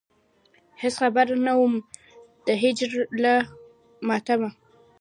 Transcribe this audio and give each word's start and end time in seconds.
هېڅ 0.81 0.93
خبر 1.01 1.27
نه 1.45 1.53
وم 1.59 1.73
د 2.45 2.47
هجر 2.63 2.91
له 3.23 3.33
ماتمه. 4.07 4.49